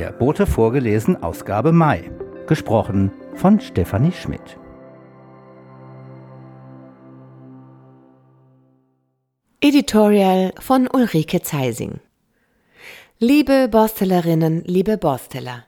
[0.00, 2.10] Der Bote vorgelesen, Ausgabe Mai.
[2.46, 4.56] Gesprochen von Stefanie Schmidt.
[9.60, 12.00] Editorial von Ulrike Zeising.
[13.18, 15.66] Liebe Borstellerinnen, liebe Borsteller.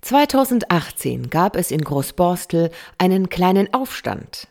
[0.00, 4.48] 2018 gab es in Großborstel einen kleinen Aufstand.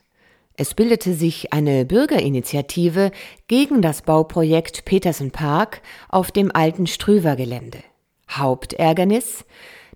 [0.55, 3.11] Es bildete sich eine Bürgerinitiative
[3.49, 7.79] gegen das Bauprojekt Petersen Park auf dem alten Strüver-Gelände.
[8.29, 9.45] Hauptärgernis?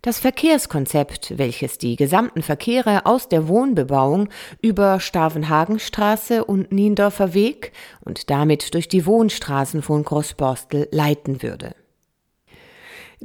[0.04, 4.28] Das Verkehrskonzept, welches die gesamten Verkehre aus der Wohnbebauung
[4.62, 11.74] über Stavenhagenstraße und Niendorfer Weg und damit durch die Wohnstraßen von Großborstel leiten würde.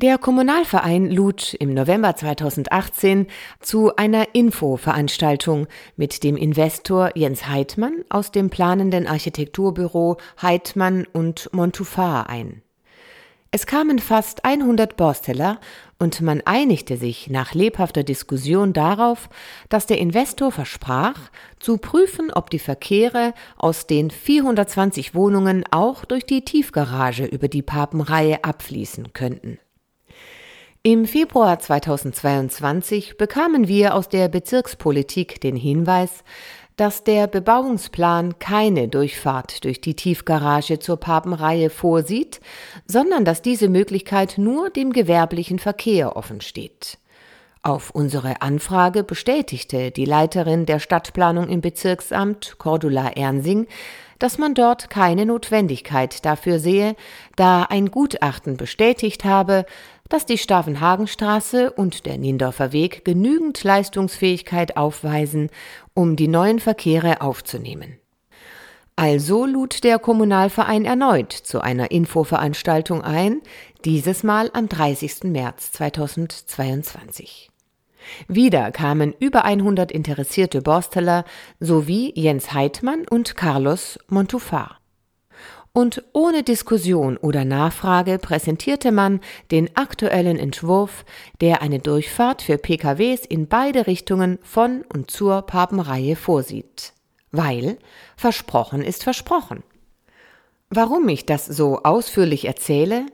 [0.01, 3.27] Der Kommunalverein lud im November 2018
[3.59, 5.67] zu einer Infoveranstaltung
[5.97, 12.63] mit dem Investor Jens Heidmann aus dem planenden Architekturbüro Heidmann und Montufar ein.
[13.51, 15.59] Es kamen fast 100 Borsteller
[15.99, 19.31] und man einigte sich nach lebhafter Diskussion darauf,
[19.71, 21.19] dass der Investor versprach,
[21.59, 27.63] zu prüfen, ob die Verkehre aus den 420 Wohnungen auch durch die Tiefgarage über die
[27.63, 29.59] Papenreihe abfließen könnten.
[30.83, 36.23] Im Februar 2022 bekamen wir aus der Bezirkspolitik den Hinweis,
[36.79, 42.41] dass der Bebauungsplan keine Durchfahrt durch die Tiefgarage zur Papenreihe vorsieht,
[42.87, 46.99] sondern dass diese Möglichkeit nur dem gewerblichen Verkehr offen steht.
[47.63, 53.67] Auf unsere Anfrage bestätigte die Leiterin der Stadtplanung im Bezirksamt, Cordula Ernsing,
[54.21, 56.95] dass man dort keine Notwendigkeit dafür sehe,
[57.35, 59.67] da ein Gutachten bestätigt habe,
[60.09, 65.51] dass die Stavenhagenstraße und der Niendorfer Weg genügend Leistungsfähigkeit aufweisen,
[65.95, 67.99] um die neuen Verkehre aufzunehmen.
[68.97, 73.43] Also lud der Kommunalverein erneut zu einer Infoveranstaltung ein,
[73.85, 75.25] dieses Mal am 30.
[75.25, 77.51] März 2022.
[78.27, 81.25] Wieder kamen über 100 interessierte Borsteller
[81.61, 84.78] sowie Jens Heidmann und Carlos Montufar
[85.73, 89.21] und ohne Diskussion oder Nachfrage präsentierte man
[89.51, 91.05] den aktuellen Entwurf,
[91.41, 96.93] der eine Durchfahrt für PKWs in beide Richtungen von und zur Papenreihe vorsieht.
[97.31, 97.79] Weil
[98.17, 99.63] versprochen ist versprochen.
[100.71, 103.07] Warum ich das so ausführlich erzähle?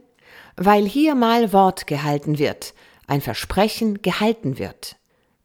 [0.56, 2.75] Weil hier mal Wort gehalten wird,
[3.06, 4.97] ein Versprechen gehalten wird.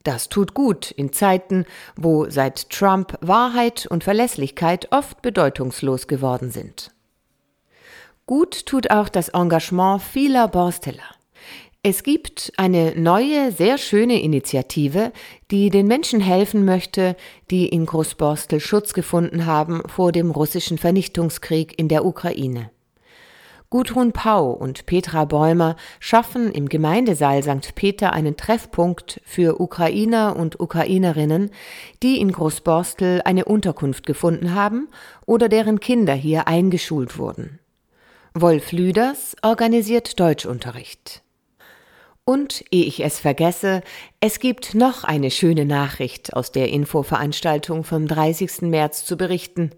[0.03, 1.65] Das tut gut in Zeiten,
[1.95, 6.91] wo seit Trump Wahrheit und Verlässlichkeit oft bedeutungslos geworden sind.
[8.29, 11.15] Gut tut auch das Engagement vieler Borsteller.
[11.81, 15.11] Es gibt eine neue, sehr schöne Initiative,
[15.49, 17.15] die den Menschen helfen möchte,
[17.49, 22.69] die in Großborstel Schutz gefunden haben vor dem russischen Vernichtungskrieg in der Ukraine.
[23.71, 27.73] Gudrun Pau und Petra Bäumer schaffen im Gemeindesaal St.
[27.73, 31.49] Peter einen Treffpunkt für Ukrainer und Ukrainerinnen,
[32.03, 34.87] die in Großborstel eine Unterkunft gefunden haben
[35.25, 37.59] oder deren Kinder hier eingeschult wurden.
[38.41, 41.23] Wolf Lüders organisiert Deutschunterricht.
[42.23, 43.81] Und, ehe ich es vergesse,
[44.21, 48.61] es gibt noch eine schöne Nachricht aus der Infoveranstaltung vom 30.
[48.61, 49.71] März zu berichten.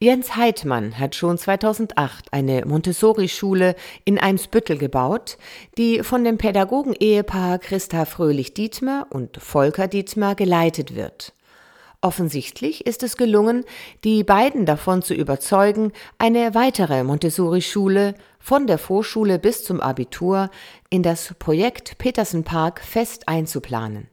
[0.00, 5.38] Jens Heidmann hat schon 2008 eine Montessori-Schule in Eimsbüttel gebaut,
[5.78, 11.35] die von dem Pädagogen-Ehepaar Christa Fröhlich-Dietmer und Volker Dietmer geleitet wird.
[12.00, 13.64] Offensichtlich ist es gelungen,
[14.04, 20.50] die beiden davon zu überzeugen, eine weitere Montessori-Schule von der Vorschule bis zum Abitur
[20.90, 24.08] in das Projekt Petersen Park fest einzuplanen.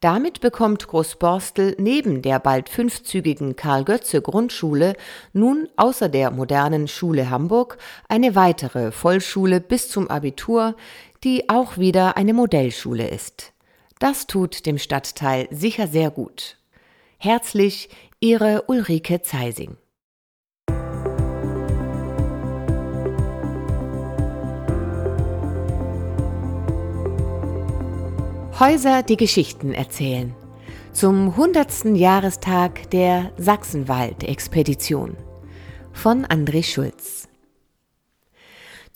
[0.00, 4.94] Damit bekommt Großborstel neben der bald fünfzügigen Karl-Götze-Grundschule
[5.32, 7.78] nun außer der modernen Schule Hamburg
[8.08, 10.76] eine weitere Vollschule bis zum Abitur,
[11.24, 13.54] die auch wieder eine Modellschule ist.
[13.98, 16.55] Das tut dem Stadtteil sicher sehr gut.
[17.18, 17.88] Herzlich,
[18.20, 19.78] Ihre Ulrike Zeising.
[28.60, 30.34] Häuser, die Geschichten erzählen.
[30.92, 31.96] Zum 100.
[31.96, 35.16] Jahrestag der Sachsenwald-Expedition
[35.94, 37.25] von André Schulz.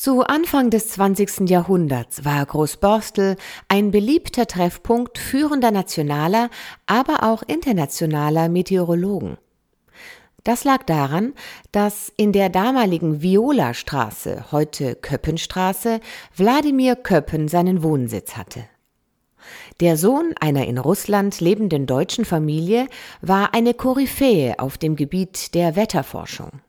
[0.02, 1.50] Zu Anfang des 20.
[1.50, 3.37] Jahrhunderts war Großborstel
[3.69, 6.49] ein beliebter Treffpunkt führender nationaler,
[6.87, 9.37] aber auch internationaler Meteorologen.
[10.43, 11.35] Das lag daran,
[11.70, 16.00] dass in der damaligen Viola-Straße, heute Köppenstraße,
[16.35, 18.64] Wladimir Köppen seinen Wohnsitz hatte.
[19.81, 22.87] Der Sohn einer in Russland lebenden deutschen Familie
[23.20, 26.62] war eine Koryphäe auf dem Gebiet der Wetterforschung.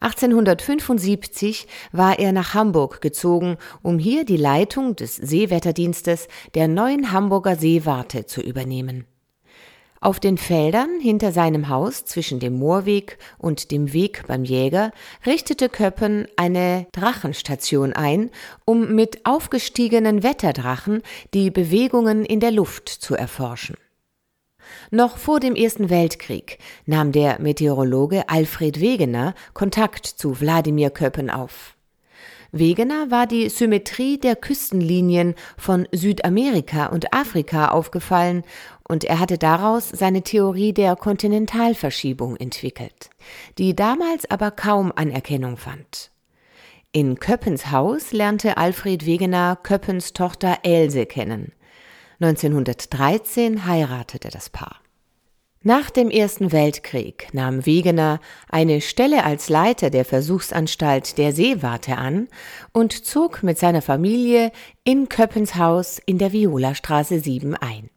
[0.00, 7.56] 1875 war er nach Hamburg gezogen, um hier die Leitung des Seewetterdienstes der neuen Hamburger
[7.56, 9.06] Seewarte zu übernehmen.
[10.04, 14.92] Auf den Feldern hinter seinem Haus zwischen dem Moorweg und dem Weg beim Jäger
[15.24, 18.30] richtete Köppen eine Drachenstation ein,
[18.66, 21.00] um mit aufgestiegenen Wetterdrachen
[21.32, 23.76] die Bewegungen in der Luft zu erforschen.
[24.90, 31.74] Noch vor dem Ersten Weltkrieg nahm der Meteorologe Alfred Wegener Kontakt zu Wladimir Köppen auf.
[32.56, 38.44] Wegener war die Symmetrie der Küstenlinien von Südamerika und Afrika aufgefallen
[38.88, 43.10] und er hatte daraus seine Theorie der Kontinentalverschiebung entwickelt,
[43.58, 46.12] die damals aber kaum Anerkennung fand.
[46.92, 51.50] In Köppens Haus lernte Alfred Wegener Köppens Tochter Else kennen.
[52.20, 54.80] 1913 heiratete das Paar.
[55.66, 58.20] Nach dem Ersten Weltkrieg nahm Wegener
[58.50, 62.28] eine Stelle als Leiter der Versuchsanstalt der Seewarte an
[62.72, 64.52] und zog mit seiner Familie
[64.84, 67.88] in Köppens Haus in der Violastraße 7 ein.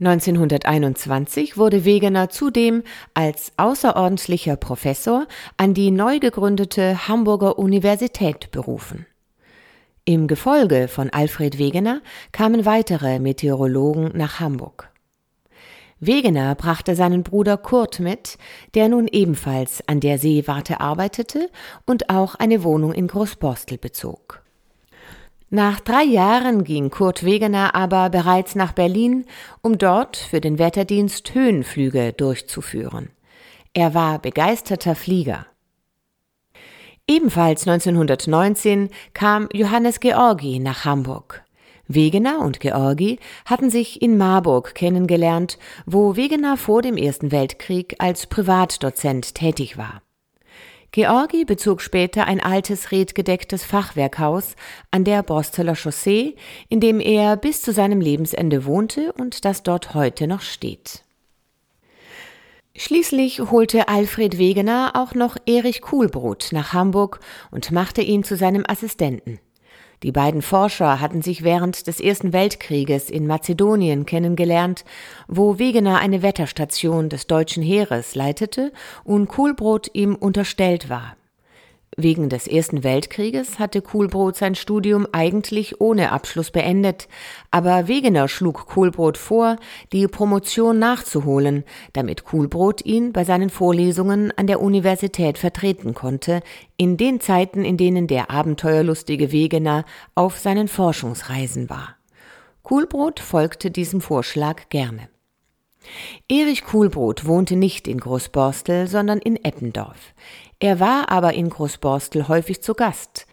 [0.00, 2.82] 1921 wurde Wegener zudem
[3.12, 5.26] als außerordentlicher Professor
[5.58, 9.06] an die neu gegründete Hamburger Universität berufen.
[10.06, 14.90] Im Gefolge von Alfred Wegener kamen weitere Meteorologen nach Hamburg.
[15.98, 18.36] Wegener brachte seinen Bruder Kurt mit,
[18.74, 21.48] der nun ebenfalls an der Seewarte arbeitete
[21.86, 24.42] und auch eine Wohnung in Großborstel bezog.
[25.48, 29.24] Nach drei Jahren ging Kurt Wegener aber bereits nach Berlin,
[29.62, 33.08] um dort für den Wetterdienst Höhenflüge durchzuführen.
[33.72, 35.46] Er war begeisterter Flieger.
[37.06, 41.44] Ebenfalls 1919 kam Johannes Georgi nach Hamburg.
[41.86, 48.26] Wegener und Georgi hatten sich in Marburg kennengelernt, wo Wegener vor dem Ersten Weltkrieg als
[48.26, 50.00] Privatdozent tätig war.
[50.92, 54.56] Georgi bezog später ein altes redgedecktes Fachwerkhaus
[54.90, 56.36] an der Borsteler Chaussee,
[56.70, 61.03] in dem er bis zu seinem Lebensende wohnte und das dort heute noch steht.
[62.76, 67.20] Schließlich holte Alfred Wegener auch noch Erich Kuhlbrot nach Hamburg
[67.52, 69.38] und machte ihn zu seinem Assistenten.
[70.02, 74.84] Die beiden Forscher hatten sich während des Ersten Weltkrieges in Mazedonien kennengelernt,
[75.28, 78.72] wo Wegener eine Wetterstation des deutschen Heeres leitete
[79.04, 81.16] und Kohlbrot ihm unterstellt war.
[81.96, 87.06] Wegen des Ersten Weltkrieges hatte Kuhlbrot sein Studium eigentlich ohne Abschluss beendet,
[87.52, 89.58] aber Wegener schlug Kuhlbrot vor,
[89.92, 91.62] die Promotion nachzuholen,
[91.92, 96.42] damit Kuhlbrot ihn bei seinen Vorlesungen an der Universität vertreten konnte,
[96.76, 99.84] in den Zeiten, in denen der abenteuerlustige Wegener
[100.16, 101.96] auf seinen Forschungsreisen war.
[102.64, 105.08] Kuhlbrot folgte diesem Vorschlag gerne.
[106.30, 110.14] Erich Kuhlbrot wohnte nicht in Großborstel, sondern in Eppendorf.
[110.64, 113.26] Er war aber in Großborstel häufig zu Gast.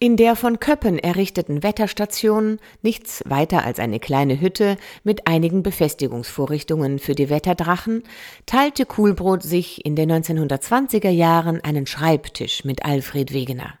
[0.00, 6.98] In der von Köppen errichteten Wetterstation, nichts weiter als eine kleine Hütte mit einigen Befestigungsvorrichtungen
[6.98, 8.02] für die Wetterdrachen,
[8.46, 13.74] teilte Kuhlbrot sich in den 1920er Jahren einen Schreibtisch mit Alfred Wegener.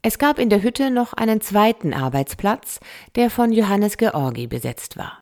[0.00, 2.80] Es gab in der Hütte noch einen zweiten Arbeitsplatz,
[3.16, 5.20] der von Johannes Georgi besetzt war.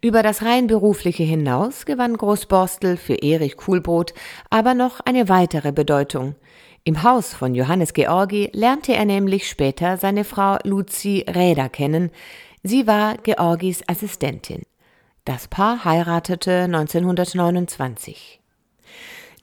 [0.00, 4.14] Über das rein berufliche hinaus gewann Großborstel für Erich Kuhlbrot
[4.50, 6.34] aber noch eine weitere Bedeutung.
[6.84, 12.10] Im Haus von Johannes Georgi lernte er nämlich später seine Frau Luzi Räder kennen.
[12.62, 14.62] Sie war Georgis Assistentin.
[15.24, 18.40] Das Paar heiratete 1929.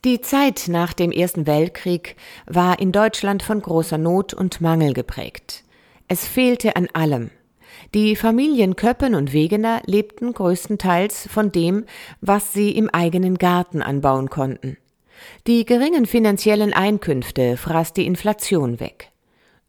[0.04, 5.64] Die Zeit nach dem Ersten Weltkrieg war in Deutschland von großer Not und Mangel geprägt.
[6.06, 7.30] Es fehlte an allem.
[7.94, 11.86] Die Familien Köppen und Wegener lebten größtenteils von dem,
[12.20, 14.76] was sie im eigenen Garten anbauen konnten.
[15.46, 19.10] Die geringen finanziellen Einkünfte fraß die Inflation weg.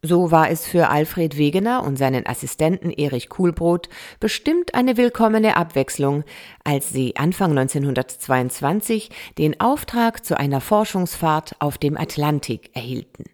[0.02, 6.24] So war es für Alfred Wegener und seinen Assistenten Erich Kuhlbrot bestimmt eine willkommene Abwechslung,
[6.62, 13.24] als sie Anfang 1922 den Auftrag zu einer Forschungsfahrt auf dem Atlantik erhielten.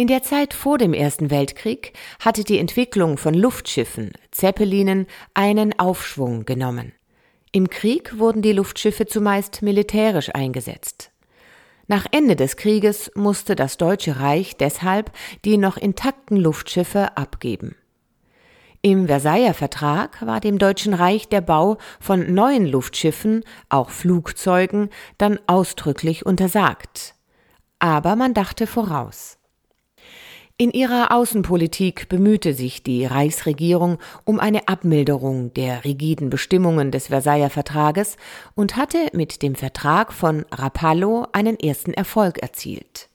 [0.00, 6.44] In der Zeit vor dem Ersten Weltkrieg hatte die Entwicklung von Luftschiffen, Zeppelinen, einen Aufschwung
[6.44, 6.92] genommen.
[7.50, 11.10] Im Krieg wurden die Luftschiffe zumeist militärisch eingesetzt.
[11.88, 15.10] Nach Ende des Krieges musste das Deutsche Reich deshalb
[15.44, 17.74] die noch intakten Luftschiffe abgeben.
[18.82, 25.40] Im Versailler Vertrag war dem Deutschen Reich der Bau von neuen Luftschiffen, auch Flugzeugen, dann
[25.48, 27.16] ausdrücklich untersagt.
[27.80, 29.37] Aber man dachte voraus.
[30.60, 37.48] In ihrer Außenpolitik bemühte sich die Reichsregierung um eine Abmilderung der rigiden Bestimmungen des Versailler
[37.48, 38.16] Vertrages
[38.56, 43.08] und hatte mit dem Vertrag von Rapallo einen ersten Erfolg erzielt.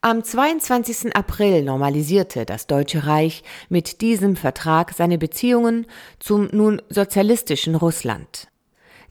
[0.00, 1.14] Am 22.
[1.14, 5.86] April normalisierte das Deutsche Reich mit diesem Vertrag seine Beziehungen
[6.20, 8.48] zum nun sozialistischen Russland.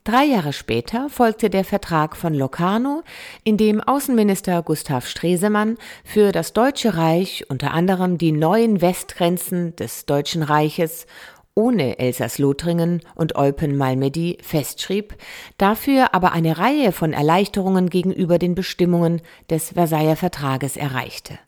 [0.05, 3.01] Drei Jahre später folgte der Vertrag von Locarno,
[3.43, 10.05] in dem Außenminister Gustav Stresemann für das Deutsche Reich unter anderem die neuen Westgrenzen des
[10.05, 11.07] Deutschen Reiches
[11.55, 15.15] ohne Elsass-Lothringen und Eupen-Malmedy festschrieb,
[15.57, 21.39] dafür aber eine Reihe von Erleichterungen gegenüber den Bestimmungen des Versailler Vertrages erreichte.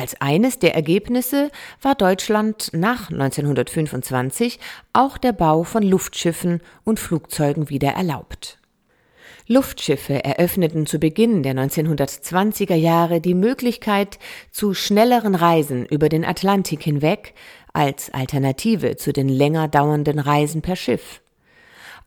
[0.00, 1.50] Als eines der Ergebnisse
[1.82, 4.58] war Deutschland nach 1925
[4.94, 8.56] auch der Bau von Luftschiffen und Flugzeugen wieder erlaubt.
[9.46, 14.18] Luftschiffe eröffneten zu Beginn der 1920er Jahre die Möglichkeit
[14.50, 17.34] zu schnelleren Reisen über den Atlantik hinweg
[17.74, 21.20] als Alternative zu den länger dauernden Reisen per Schiff.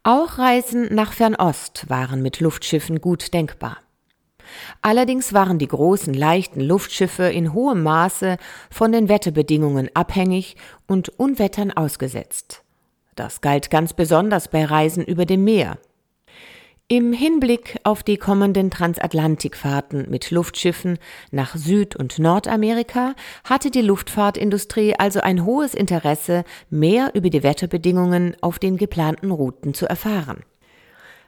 [0.01, 3.82] Auch Reisen nach Fernost waren mit Luftschiffen gut denkbar.
[4.81, 8.37] Allerdings waren die großen leichten Luftschiffe in hohem Maße
[8.69, 10.55] von den Wetterbedingungen abhängig
[10.87, 12.63] und Unwettern ausgesetzt.
[13.15, 15.77] Das galt ganz besonders bei Reisen über dem Meer.
[16.89, 20.99] Im Hinblick auf die kommenden Transatlantikfahrten mit Luftschiffen
[21.31, 28.35] nach Süd- und Nordamerika hatte die Luftfahrtindustrie also ein hohes Interesse, mehr über die Wetterbedingungen
[28.41, 30.43] auf den geplanten Routen zu erfahren.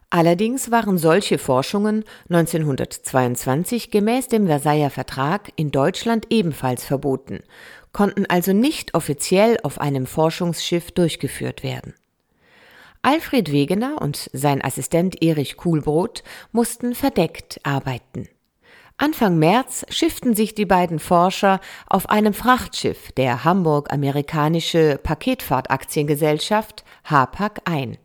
[0.09, 7.41] Allerdings waren solche Forschungen 1922 gemäß dem Versailler Vertrag in Deutschland ebenfalls verboten,
[7.91, 11.95] konnten also nicht offiziell auf einem Forschungsschiff durchgeführt werden.
[13.01, 18.27] Alfred Wegener und sein Assistent Erich Kuhlbrot mussten verdeckt arbeiten.
[18.97, 27.97] Anfang März schifften sich die beiden Forscher auf einem Frachtschiff der Hamburg-Amerikanische Paketfahrtaktiengesellschaft HAPAC ein.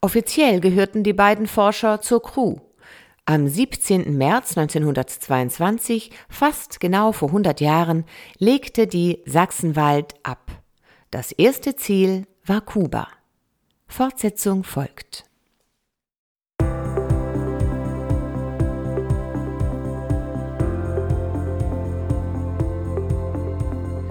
[0.00, 2.56] Offiziell gehörten die beiden Forscher zur Crew.
[3.24, 4.16] Am 17.
[4.16, 8.04] März 1922, fast genau vor 100 Jahren,
[8.38, 10.52] legte die Sachsenwald ab.
[11.10, 13.08] Das erste Ziel war Kuba.
[13.88, 15.24] Fortsetzung folgt.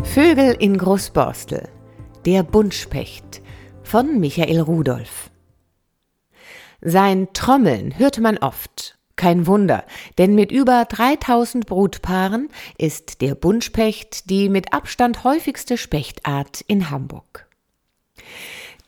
[0.03, 1.70] Vögel in Großborstel.
[2.25, 3.41] Der Buntspecht
[3.84, 5.29] von Michael Rudolph.
[6.81, 8.98] Sein Trommeln hört man oft.
[9.15, 9.84] Kein Wunder,
[10.19, 17.48] denn mit über 3000 Brutpaaren ist der Buntspecht die mit Abstand häufigste Spechtart in Hamburg.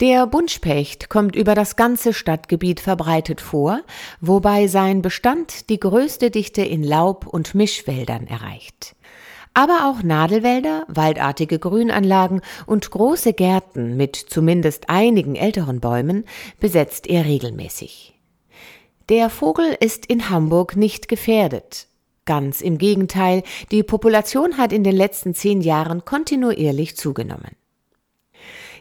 [0.02, 3.82] Der Buntspecht kommt über das ganze Stadtgebiet verbreitet vor,
[4.22, 8.96] wobei sein Bestand die größte Dichte in Laub- und Mischwäldern erreicht
[9.54, 16.26] aber auch Nadelwälder, waldartige Grünanlagen und große Gärten mit zumindest einigen älteren Bäumen
[16.60, 18.16] besetzt er regelmäßig.
[19.10, 21.88] Der Vogel ist in Hamburg nicht gefährdet.
[22.26, 23.42] Ganz im Gegenteil,
[23.72, 27.56] die Population hat in den letzten zehn Jahren kontinuierlich zugenommen.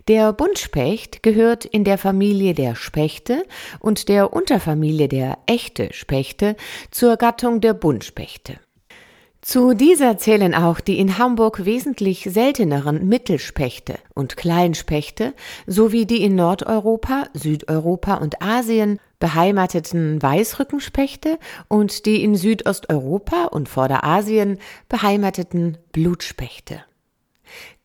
[0.07, 3.45] Der Buntspecht gehört in der Familie der Spechte
[3.79, 6.57] und der Unterfamilie der Echte Spechte
[6.91, 8.59] zur Gattung der Buntspechte.
[9.41, 15.33] Zu dieser zählen auch die in Hamburg wesentlich selteneren Mittelspechte und Kleinspechte
[15.67, 24.59] sowie die in Nordeuropa, Südeuropa und Asien beheimateten Weißrückenspechte und die in Südosteuropa und Vorderasien
[24.89, 26.85] beheimateten Blutspechte.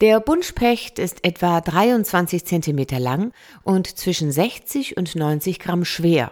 [0.01, 3.31] Der Buntspecht ist etwa 23 Zentimeter lang
[3.63, 6.31] und zwischen 60 und 90 Gramm schwer.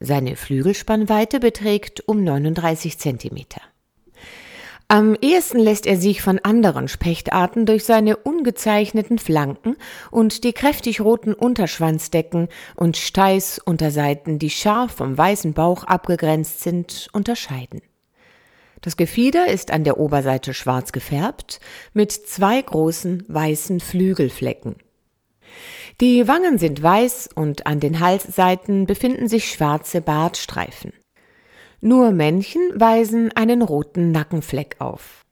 [0.00, 3.62] Seine Flügelspannweite beträgt um 39 Zentimeter.
[4.88, 9.76] Am ehesten lässt er sich von anderen Spechtarten durch seine ungezeichneten Flanken
[10.10, 17.80] und die kräftig roten Unterschwanzdecken und Steißunterseiten, die scharf vom weißen Bauch abgegrenzt sind, unterscheiden.
[18.82, 21.60] Das Gefieder ist an der Oberseite schwarz gefärbt,
[21.94, 24.76] mit zwei großen weißen Flügelflecken.
[26.00, 30.92] Die Wangen sind weiß und an den Halsseiten befinden sich schwarze Bartstreifen.
[31.84, 35.24] Nur Männchen weisen einen roten Nackenfleck auf.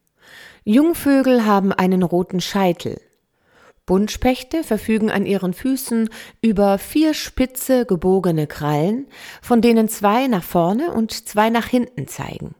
[0.64, 3.00] Jungvögel haben einen roten Scheitel.
[3.86, 9.06] Buntspechte verfügen an ihren Füßen über vier spitze gebogene Krallen,
[9.40, 12.56] von denen zwei nach vorne und zwei nach hinten zeigen.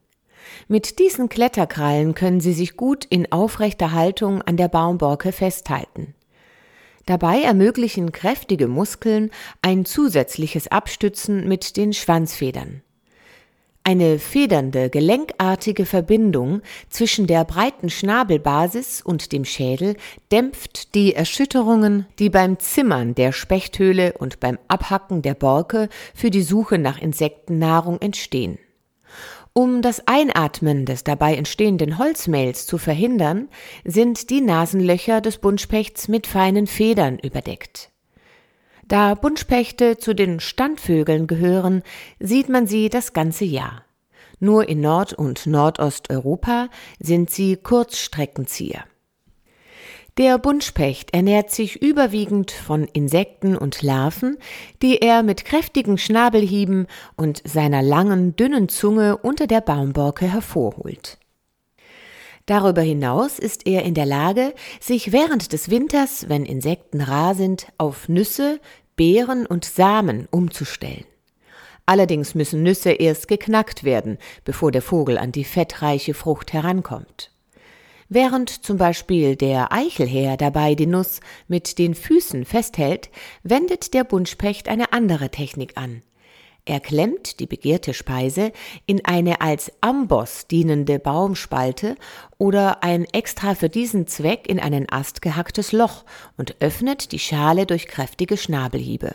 [0.69, 6.15] Mit diesen Kletterkrallen können sie sich gut in aufrechter Haltung an der Baumborke festhalten.
[7.07, 9.33] Dabei ermöglichen kräftige Muskeln
[9.63, 12.85] ein zusätzliches Abstützen mit den Schwanzfedern.
[13.83, 16.61] Eine federnde, gelenkartige Verbindung
[16.91, 19.97] zwischen der breiten Schnabelbasis und dem Schädel
[20.31, 26.43] dämpft die Erschütterungen, die beim Zimmern der Spechthöhle und beim Abhacken der Borke für die
[26.43, 28.59] Suche nach Insektennahrung entstehen.
[29.55, 33.49] Um das Einatmen des dabei entstehenden Holzmehls zu verhindern,
[33.85, 37.90] sind die Nasenlöcher des Buntspechts mit feinen Federn überdeckt.
[38.91, 41.85] Da Buntspechte zu den Standvögeln gehören,
[42.19, 43.85] sieht man sie das ganze Jahr.
[44.41, 46.69] Nur in Nord- und Nordosteuropa
[46.99, 48.83] sind sie Kurzstreckenzieher.
[50.19, 54.39] Der Buntspecht ernährt sich überwiegend von Insekten und Larven,
[54.83, 61.21] die er mit kräftigen Schnabelhieben und seiner langen, dünnen Zunge unter der Baumborke hervorholt.
[62.51, 67.69] Darüber hinaus ist er in der Lage, sich während des Winters, wenn Insekten rar sind,
[67.79, 68.59] auf Nüsse,
[68.97, 71.05] Beeren und Samen umzustellen.
[71.87, 77.31] Allerdings müssen Nüsse erst geknackt werden, bevor der Vogel an die fettreiche Frucht herankommt.
[78.09, 83.11] Während zum Beispiel der Eichelhäher dabei die Nuss mit den Füßen festhält,
[83.45, 86.03] wendet der Buntspecht eine andere Technik an.
[86.65, 88.53] Er klemmt die begehrte Speise
[88.87, 91.97] in eine als Amboss dienende Baumspalte
[92.39, 96.05] oder ein extra für diesen Zweck in einen Ast gehacktes Loch
[96.37, 99.15] und öffnet die Schale durch kräftige Schnabelhiebe.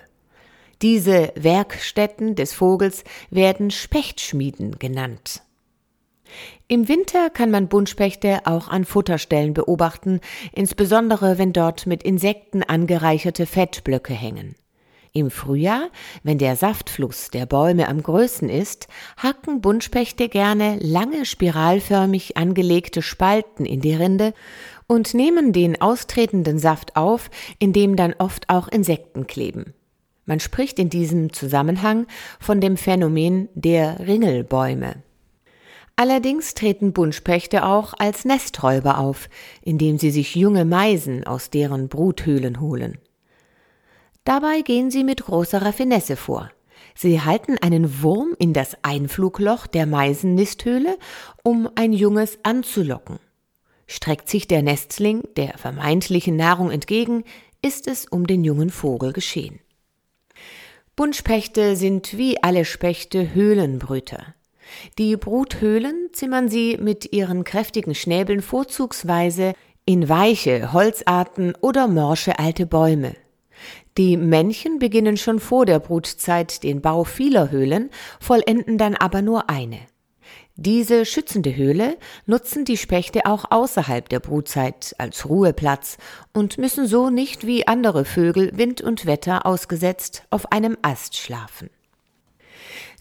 [0.82, 5.42] Diese Werkstätten des Vogels werden Spechtschmieden genannt.
[6.68, 10.20] Im Winter kann man Buntspechte auch an Futterstellen beobachten,
[10.52, 14.56] insbesondere wenn dort mit Insekten angereicherte Fettblöcke hängen.
[15.16, 15.92] Im Frühjahr,
[16.24, 23.66] wenn der Saftfluss der Bäume am größten ist, hacken Buntspechte gerne lange spiralförmig angelegte Spalten
[23.66, 24.34] in die Rinde
[24.88, 27.30] und nehmen den austretenden Saft auf,
[27.60, 29.74] in dem dann oft auch Insekten kleben.
[30.26, 32.08] Man spricht in diesem Zusammenhang
[32.42, 34.98] von dem Phänomen der Ringelbäume.
[35.96, 39.30] Allerdings treten Buntspechte auch als Nesträuber auf,
[39.62, 42.98] indem sie sich junge Meisen aus deren Bruthöhlen holen.
[44.26, 46.52] Dabei gehen sie mit großer Raffinesse vor.
[46.96, 50.98] Sie halten einen Wurm in das Einflugloch der Meisennisthöhle,
[51.44, 53.20] um ein Junges anzulocken.
[53.86, 57.24] Streckt sich der Nestling der vermeintlichen Nahrung entgegen,
[57.62, 59.60] ist es um den jungen Vogel geschehen.
[60.96, 64.34] Buntspechte sind wie alle Spechte Höhlenbrüter.
[64.98, 69.54] Die Bruthöhlen zimmern sie mit ihren kräftigen Schnäbeln vorzugsweise
[69.86, 73.16] in weiche Holzarten oder morsche alte Bäume.
[73.98, 79.50] Die Männchen beginnen schon vor der Brutzeit den Bau vieler Höhlen, vollenden dann aber nur
[79.50, 79.80] eine.
[80.58, 85.98] Diese schützende Höhle nutzen die Spechte auch außerhalb der Brutzeit als Ruheplatz
[86.34, 91.70] und müssen so nicht wie andere Vögel Wind und Wetter ausgesetzt auf einem Ast schlafen.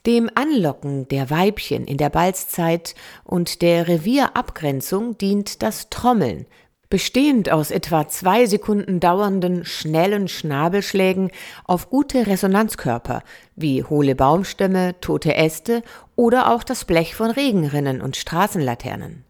[0.05, 6.46] Dem Anlocken der Weibchen in der Balzzeit und der Revierabgrenzung dient das Trommeln,
[6.94, 11.33] bestehend aus etwa zwei Sekunden dauernden schnellen Schnabelschlägen
[11.64, 13.24] auf gute Resonanzkörper
[13.57, 15.83] wie hohle Baumstämme, tote Äste
[16.14, 19.24] oder auch das Blech von Regenrinnen und Straßenlaternen.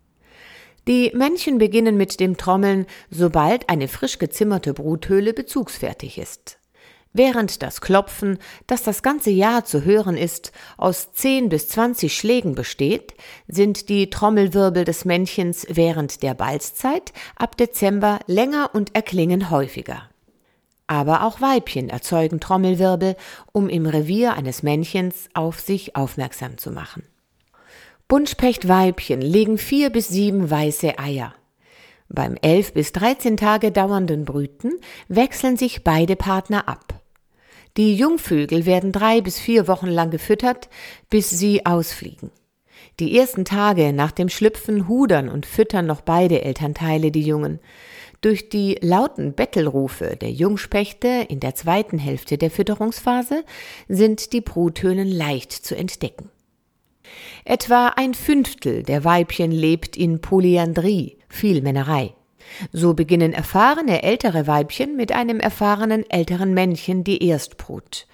[0.86, 6.58] Die Männchen beginnen mit dem Trommeln, sobald eine frisch gezimmerte Bruthöhle bezugsfertig ist.
[7.16, 12.56] Während das Klopfen, das das ganze Jahr zu hören ist, aus 10 bis 20 Schlägen
[12.56, 13.14] besteht,
[13.46, 20.10] sind die Trommelwirbel des Männchens während der Balzzeit ab Dezember länger und erklingen häufiger.
[20.88, 23.14] Aber auch Weibchen erzeugen Trommelwirbel,
[23.52, 27.04] um im Revier eines Männchens auf sich aufmerksam zu machen.
[28.08, 31.32] Buntspechtweibchen legen vier bis sieben weiße Eier.
[32.08, 34.72] Beim elf bis dreizehn Tage dauernden Brüten
[35.06, 37.03] wechseln sich beide Partner ab.
[37.76, 40.68] Die Jungvögel werden drei bis vier Wochen lang gefüttert,
[41.10, 42.30] bis sie ausfliegen.
[43.00, 47.58] Die ersten Tage nach dem Schlüpfen hudern und füttern noch beide Elternteile die Jungen.
[48.20, 53.44] Durch die lauten Bettelrufe der Jungspechte in der zweiten Hälfte der Fütterungsphase
[53.88, 56.30] sind die Bruthöhlen leicht zu entdecken.
[57.44, 62.14] Etwa ein Fünftel der Weibchen lebt in Polyandrie, Vielmännerei.
[62.72, 68.06] So beginnen erfahrene ältere Weibchen mit einem erfahrenen älteren Männchen die Erstbrut.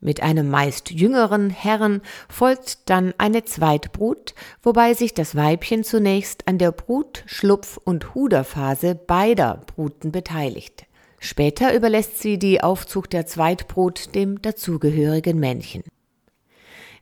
[0.00, 6.58] Mit einem meist jüngeren Herren folgt dann eine Zweitbrut, wobei sich das Weibchen zunächst an
[6.58, 10.86] der Brut-, Schlupf- und Huderphase beider Bruten beteiligt.
[11.20, 15.84] Später überlässt sie die Aufzucht der Zweitbrut dem dazugehörigen Männchen.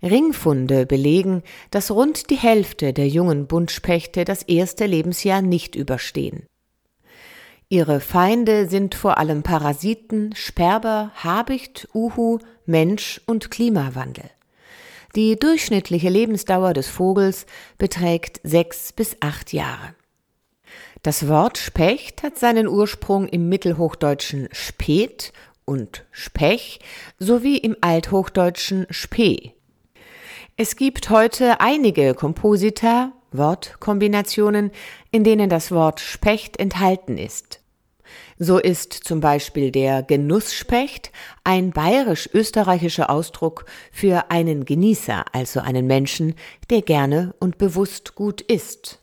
[0.02, 6.46] Ringfunde belegen, dass rund die Hälfte der jungen Buntspechte das erste Lebensjahr nicht überstehen.
[7.72, 14.28] Ihre Feinde sind vor allem Parasiten, Sperber, Habicht, Uhu, Mensch und Klimawandel.
[15.14, 17.46] Die durchschnittliche Lebensdauer des Vogels
[17.78, 19.94] beträgt sechs bis acht Jahre.
[21.02, 25.32] Das Wort Specht hat seinen Ursprung im mittelhochdeutschen Spät
[25.64, 26.80] und Spech
[27.20, 29.52] sowie im althochdeutschen Spee.
[30.56, 34.72] Es gibt heute einige Komposita, Wortkombinationen,
[35.12, 37.59] in denen das Wort Specht enthalten ist.
[38.42, 41.12] So ist zum Beispiel der Genussspecht
[41.44, 46.34] ein bayerisch-österreichischer Ausdruck für einen Genießer, also einen Menschen,
[46.70, 49.02] der gerne und bewusst gut isst.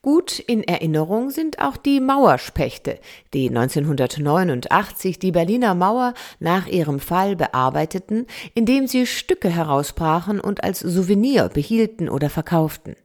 [0.00, 2.98] Gut in Erinnerung sind auch die Mauerspechte,
[3.34, 10.80] die 1989 die Berliner Mauer nach ihrem Fall bearbeiteten, indem sie Stücke herausbrachen und als
[10.80, 12.96] Souvenir behielten oder verkauften.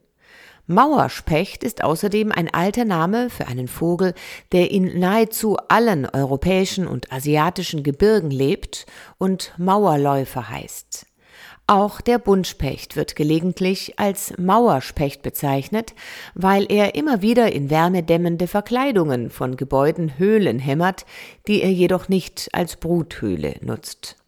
[0.68, 4.14] Mauerspecht ist außerdem ein alter Name für einen Vogel,
[4.52, 8.86] der in nahezu allen europäischen und asiatischen Gebirgen lebt
[9.18, 11.06] und Mauerläufer heißt.
[11.66, 15.94] Auch der Buntspecht wird gelegentlich als Mauerspecht bezeichnet,
[16.34, 21.06] weil er immer wieder in wärmedämmende Verkleidungen von Gebäuden Höhlen hämmert,
[21.48, 24.21] die er jedoch nicht als Bruthöhle nutzt.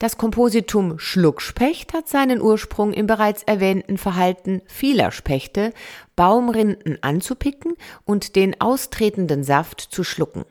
[0.00, 5.74] Das Kompositum Schluckspecht hat seinen Ursprung im bereits erwähnten Verhalten vieler Spechte,
[6.16, 7.74] Baumrinden anzupicken
[8.06, 10.46] und den austretenden Saft zu schlucken.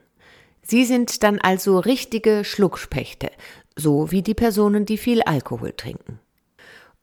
[0.62, 3.32] Sie sind dann also richtige Schluckspechte,
[3.76, 6.20] so wie die Personen, die viel Alkohol trinken.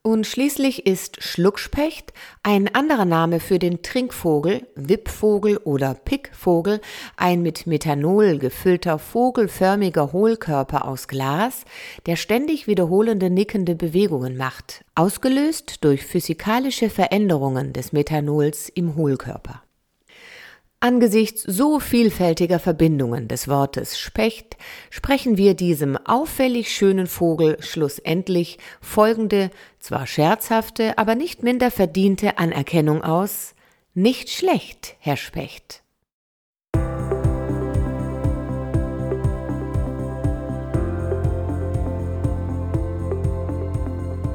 [0.06, 2.12] Und schließlich ist Schluckspecht
[2.44, 6.80] ein anderer Name für den Trinkvogel, Wippvogel oder Pickvogel,
[7.16, 11.64] ein mit Methanol gefüllter vogelförmiger Hohlkörper aus Glas,
[12.06, 19.65] der ständig wiederholende nickende Bewegungen macht, ausgelöst durch physikalische Veränderungen des Methanols im Hohlkörper.
[20.80, 24.58] Angesichts so vielfältiger Verbindungen des Wortes Specht
[24.90, 33.02] sprechen wir diesem auffällig schönen Vogel schlussendlich folgende, zwar scherzhafte, aber nicht minder verdiente Anerkennung
[33.02, 33.54] aus.
[33.94, 35.82] Nicht schlecht, Herr Specht.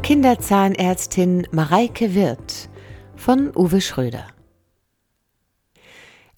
[0.01, 2.67] Kinderzahnärztin Mareike Wirth
[3.15, 4.25] von Uwe Schröder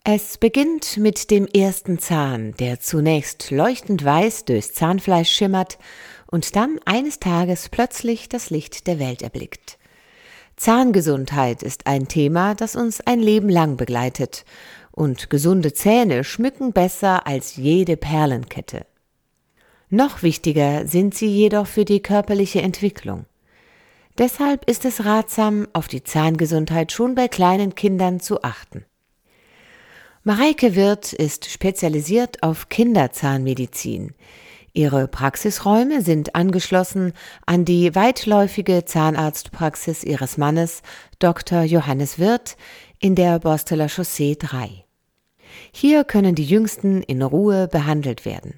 [0.06, 5.78] es beginnt mit dem ersten Zahn, der zunächst leuchtend weiß durchs Zahnfleisch schimmert
[6.30, 9.78] und dann eines Tages plötzlich das Licht der Welt erblickt.
[10.58, 14.44] Zahngesundheit ist ein Thema, das uns ein Leben lang begleitet,
[14.92, 18.86] und gesunde Zähne schmücken besser als jede Perlenkette.
[19.90, 23.26] Noch wichtiger sind sie jedoch für die körperliche Entwicklung.
[24.18, 28.86] Deshalb ist es ratsam, auf die Zahngesundheit schon bei kleinen Kindern zu achten.
[30.26, 34.14] Mareike Wirth ist spezialisiert auf Kinderzahnmedizin.
[34.72, 37.12] Ihre Praxisräume sind angeschlossen
[37.46, 40.82] an die weitläufige Zahnarztpraxis ihres Mannes,
[41.20, 41.64] Dr.
[41.64, 42.56] Johannes Wirth,
[43.00, 44.86] in der Borsteler Chaussee 3.
[45.74, 48.56] Hier können die Jüngsten in Ruhe behandelt werden.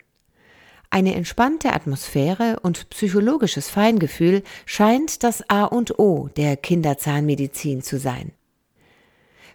[0.91, 8.33] Eine entspannte Atmosphäre und psychologisches Feingefühl scheint das A und O der Kinderzahnmedizin zu sein.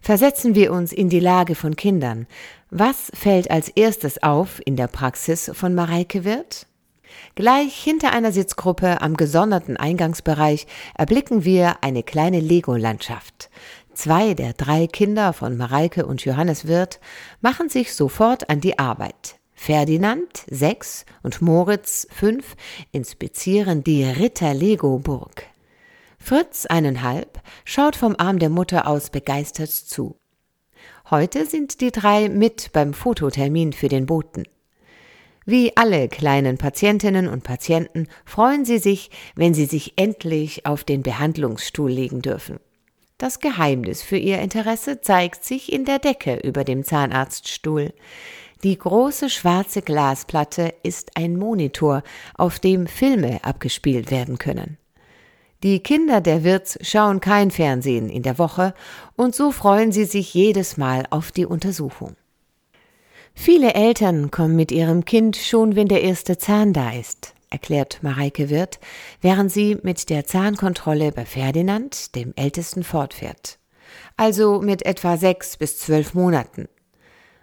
[0.01, 2.27] Versetzen wir uns in die Lage von Kindern.
[2.71, 6.67] Was fällt als erstes auf in der Praxis von Mareike Wirth?
[7.35, 13.51] Gleich hinter einer Sitzgruppe am gesonderten Eingangsbereich erblicken wir eine kleine Lego-Landschaft.
[13.93, 17.01] Zwei der drei Kinder von Mareike und Johannes Wirth
[17.41, 19.37] machen sich sofort an die Arbeit.
[19.53, 22.57] Ferdinand, sechs, und Moritz, fünf,
[22.93, 25.50] inspizieren die Ritter-Lego-Burg.
[26.23, 30.17] Fritz, eineinhalb, schaut vom Arm der Mutter aus begeistert zu.
[31.11, 34.45] Heute sind die drei mit beim Fototermin für den Boten.
[35.47, 41.03] Wie alle kleinen Patientinnen und Patienten freuen sie sich, wenn sie sich endlich auf den
[41.03, 42.61] Behandlungsstuhl legen dürfen.
[43.19, 47.93] Das Geheimnis für ihr Interesse zeigt sich in der Decke über dem Zahnarztstuhl.
[48.63, 52.03] Die große schwarze Glasplatte ist ein Monitor,
[52.35, 54.77] auf dem Filme abgespielt werden können.
[55.63, 58.73] Die Kinder der Wirts schauen kein Fernsehen in der Woche
[59.17, 62.17] und so freuen sie sich jedes Mal auf die Untersuchung.
[63.35, 68.49] Viele Eltern kommen mit ihrem Kind schon, wenn der erste Zahn da ist, erklärt Mareike
[68.49, 68.81] Wirth,
[69.21, 73.59] während sie mit der Zahnkontrolle bei Ferdinand, dem Ältesten, fortfährt.
[74.17, 76.69] Also mit etwa sechs bis zwölf Monaten.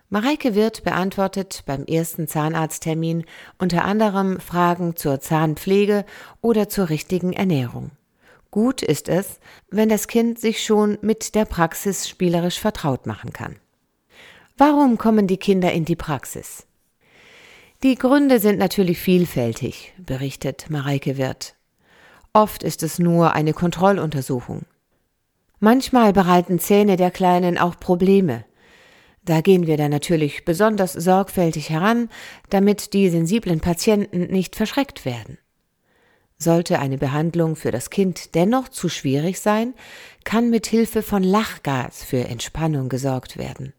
[0.10, 3.26] Mareike Wirth beantwortet beim ersten Zahnarzttermin
[3.60, 6.04] unter anderem Fragen zur Zahnpflege
[6.42, 7.92] oder zur richtigen Ernährung.
[8.58, 9.40] Gut ist es,
[9.70, 13.58] wenn das Kind sich schon mit der Praxis spielerisch vertraut machen kann.
[14.58, 16.66] Warum kommen die Kinder in die Praxis?
[17.84, 21.54] Die Gründe sind natürlich vielfältig, berichtet Mareike Wirth.
[22.34, 24.64] Oft ist es nur eine Kontrolluntersuchung.
[25.60, 28.44] Manchmal bereiten Zähne der Kleinen auch Probleme.
[29.24, 32.10] Da gehen wir dann natürlich besonders sorgfältig heran,
[32.50, 35.38] damit die sensiblen Patienten nicht verschreckt werden.
[36.40, 39.74] Sollte eine Behandlung für das Kind dennoch zu schwierig sein,
[40.24, 43.74] kann mit Hilfe von Lachgas für Entspannung gesorgt werden.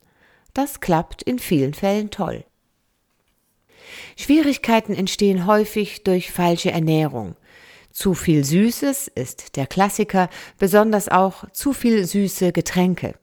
[0.54, 2.44] Das klappt in vielen Fällen toll.
[4.16, 7.36] Schwierigkeiten entstehen häufig durch falsche Ernährung.
[7.92, 13.14] Zu viel Süßes ist der Klassiker, besonders auch zu viel süße Getränke.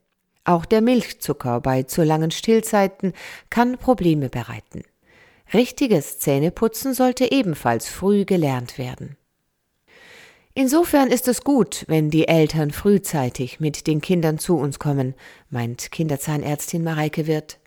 [0.44, 3.14] Auch der Milchzucker bei zu langen Stillzeiten
[3.50, 4.84] kann Probleme bereiten.
[5.54, 9.18] Richtiges Zähneputzen sollte ebenfalls früh gelernt werden.
[10.56, 15.14] Insofern ist es gut, wenn die Eltern frühzeitig mit den Kindern zu uns kommen,
[15.50, 17.60] meint Kinderzahnärztin Mareike Wirth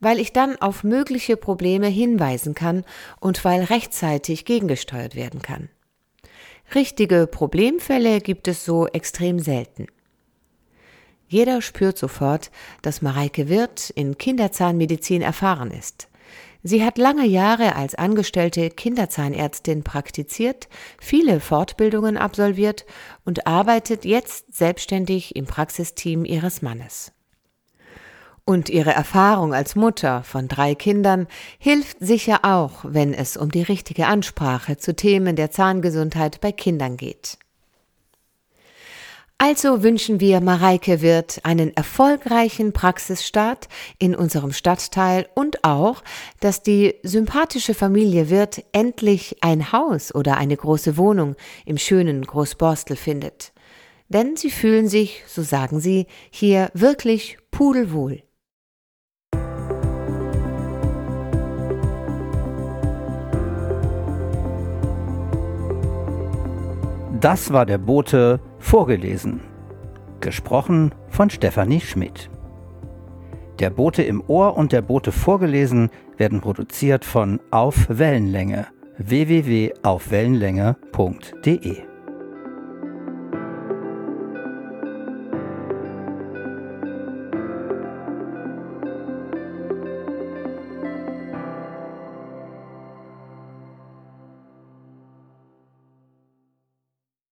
[0.00, 2.84] weil ich dann auf mögliche Probleme hinweisen kann
[3.20, 5.68] und weil rechtzeitig gegengesteuert werden kann.
[6.74, 9.86] Richtige Problemfälle gibt es so extrem selten.
[11.28, 12.50] Jeder spürt sofort,
[12.82, 16.08] dass Mareike Wirth in Kinderzahnmedizin erfahren ist.
[16.68, 20.66] Sie hat lange Jahre als angestellte Kinderzahnärztin praktiziert,
[20.98, 22.86] viele Fortbildungen absolviert
[23.24, 27.12] und arbeitet jetzt selbstständig im Praxisteam ihres Mannes.
[28.44, 31.28] Und ihre Erfahrung als Mutter von drei Kindern
[31.60, 36.96] hilft sicher auch, wenn es um die richtige Ansprache zu Themen der Zahngesundheit bei Kindern
[36.96, 37.38] geht.
[39.38, 43.68] Also wünschen wir Mareike Wirth einen erfolgreichen Praxisstart
[43.98, 46.02] in unserem Stadtteil und auch,
[46.40, 52.96] dass die sympathische Familie Wirth endlich ein Haus oder eine große Wohnung im schönen Großborstel
[52.96, 53.52] findet.
[54.08, 58.22] Denn sie fühlen sich, so sagen sie, hier wirklich pudelwohl.
[67.20, 69.40] Das war der Bote vorgelesen.
[70.20, 72.28] Gesprochen von Stefanie Schmidt.
[73.60, 78.66] Der Bote im Ohr und der Bote vorgelesen werden produziert von Auf Wellenlänge
[78.98, 81.95] www.aufwellenlänge.de